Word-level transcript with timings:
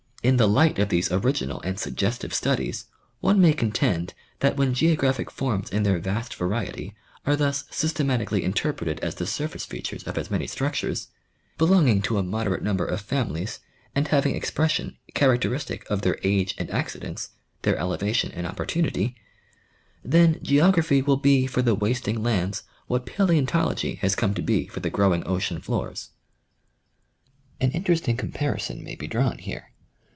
In 0.23 0.37
the 0.37 0.47
light 0.47 0.77
of 0.77 0.89
these 0.89 1.11
original 1.11 1.61
and 1.61 1.79
suggestive 1.79 2.31
studies 2.31 2.85
one 3.21 3.41
may 3.41 3.53
contend 3.53 4.13
that 4.41 4.55
when 4.55 4.75
geographic 4.75 5.31
forms 5.31 5.71
in 5.71 5.81
their 5.81 5.97
vast 5.97 6.35
variety 6.35 6.93
are 7.25 7.35
thus 7.35 7.63
systematically 7.71 8.43
interpreted 8.43 8.99
as 8.99 9.15
the 9.15 9.25
surface 9.25 9.65
features 9.65 10.03
of 10.03 10.19
as 10.19 10.29
many 10.29 10.45
structures, 10.45 11.07
belong 11.57 11.87
ing 11.87 12.01
to 12.03 12.19
a 12.19 12.23
moderate 12.23 12.61
number 12.61 12.85
of 12.85 13.01
families 13.01 13.61
and 13.95 14.09
having 14.09 14.35
expression 14.35 14.95
characteristic 15.15 15.89
of 15.89 16.03
their 16.03 16.19
age 16.23 16.53
and 16.59 16.69
accidents, 16.69 17.29
their 17.63 17.79
elevation 17.79 18.31
and 18.31 18.45
opportunity, 18.45 19.15
then 20.05 20.37
geography 20.43 21.01
will 21.01 21.17
be 21.17 21.47
for 21.47 21.63
the 21.63 21.73
wasting 21.73 22.17
Unds 22.17 22.61
what 22.85 23.07
palaeontology 23.07 23.97
has 23.97 24.13
come 24.15 24.35
to 24.35 24.43
be 24.43 24.67
for 24.67 24.81
the 24.81 24.91
growing 24.91 25.27
ocean 25.27 25.59
floors. 25.59 26.11
An 27.59 27.71
interesting 27.71 28.17
compai'ison 28.17 28.83
may 28.83 28.93
be 28.93 29.07
drawn 29.07 29.39
here. 29.39 29.69